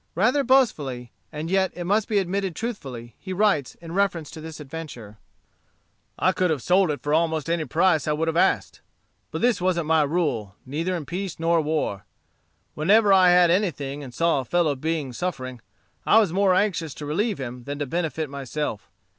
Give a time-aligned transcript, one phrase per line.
[0.15, 4.59] Rather boastfully, and yet it must be admitted truthfully, he writes, in reference to this
[4.59, 5.19] adventure:
[6.17, 8.81] "I could have sold it for almost any price I would have asked.
[9.29, 12.03] But this wasn't my rule, neither in peace nor war.
[12.73, 15.61] Whenever I had anything and saw a fellow being suffering,
[16.03, 18.89] I was more anxious to relieve him than to benefit myself.